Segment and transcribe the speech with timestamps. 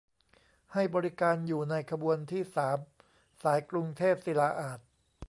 [0.73, 2.77] ให้บริการอยู่ในขบวนที่ สาม
[3.43, 4.87] สายกรุงเทพศิลาอาสน์